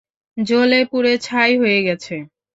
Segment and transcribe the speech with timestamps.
[0.37, 2.15] জ্বলেপুড়ে ছাই হয়ে গেছে।